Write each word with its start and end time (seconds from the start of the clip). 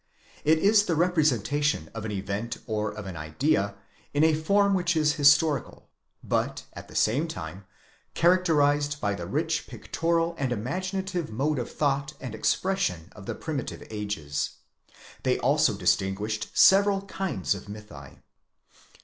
It 0.43 0.57
is 0.57 0.85
the 0.85 0.95
representation 0.95 1.91
of 1.93 2.05
an 2.05 2.11
event 2.11 2.57
or 2.65 2.89
of 2.91 3.05
an 3.05 3.15
idea 3.15 3.75
in 4.15 4.23
a 4.23 4.33
form 4.33 4.73
which 4.73 4.97
is 4.97 5.13
historical, 5.13 5.89
but, 6.23 6.63
at 6.73 6.87
the 6.87 6.95
same 6.95 7.27
time 7.27 7.65
characterized 8.15 8.99
by 8.99 9.13
the 9.13 9.27
rich 9.27 9.67
pictorial 9.67 10.33
and 10.39 10.51
imaginative 10.51 11.29
mode 11.29 11.59
of 11.59 11.69
thought 11.71 12.13
and 12.19 12.33
expression 12.33 13.09
of 13.15 13.27
the 13.27 13.35
primitive 13.35 13.85
ages. 13.91 14.55
They 15.21 15.37
also 15.37 15.75
distin 15.75 16.15
guished 16.17 16.47
several 16.57 17.03
kinds 17.03 17.53
of 17.53 17.65
mythi. 17.65 18.23